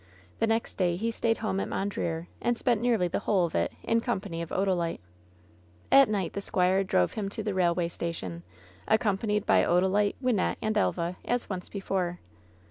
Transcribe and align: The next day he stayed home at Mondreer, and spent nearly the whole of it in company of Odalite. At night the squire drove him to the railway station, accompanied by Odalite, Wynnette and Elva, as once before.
The 0.39 0.47
next 0.47 0.77
day 0.77 0.95
he 0.95 1.11
stayed 1.11 1.37
home 1.45 1.59
at 1.59 1.67
Mondreer, 1.67 2.25
and 2.41 2.57
spent 2.57 2.81
nearly 2.81 3.07
the 3.07 3.19
whole 3.19 3.45
of 3.45 3.53
it 3.53 3.71
in 3.83 4.01
company 4.01 4.41
of 4.41 4.49
Odalite. 4.49 4.99
At 5.91 6.09
night 6.09 6.33
the 6.33 6.41
squire 6.41 6.83
drove 6.83 7.13
him 7.13 7.29
to 7.29 7.43
the 7.43 7.53
railway 7.53 7.87
station, 7.87 8.41
accompanied 8.87 9.45
by 9.45 9.63
Odalite, 9.63 10.15
Wynnette 10.19 10.57
and 10.59 10.75
Elva, 10.75 11.17
as 11.23 11.51
once 11.51 11.69
before. 11.69 12.17